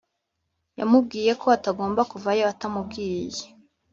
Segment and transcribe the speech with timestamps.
[0.79, 3.43] yamubwiye ko atagomba kuvayo atamubwiye